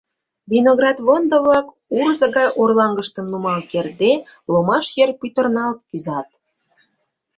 Виноградвондо-влак, 0.51 1.67
урзо 1.99 2.27
гай 2.35 2.47
орлаҥгыштым 2.61 3.25
нумал 3.31 3.59
кертде, 3.71 4.11
ломаш 4.51 4.85
йыр 4.95 5.09
пӱтырналт 5.19 5.79
кӱзат. 5.89 6.29